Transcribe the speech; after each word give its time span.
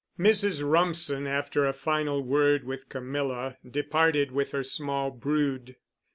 Mrs. 0.17 0.63
Rumsen, 0.63 1.27
after 1.27 1.67
a 1.67 1.73
final 1.73 2.23
word 2.23 2.63
with 2.63 2.89
Camilla, 2.89 3.57
departed 3.69 4.31
with 4.31 4.49
her 4.49 4.63
small 4.63 5.11
brood. 5.11 5.75